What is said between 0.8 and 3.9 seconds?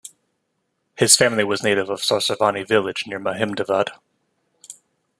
His family was native of Sarsavani village near Mahemdavad.